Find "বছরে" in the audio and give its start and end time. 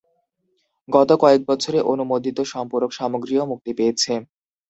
1.49-1.79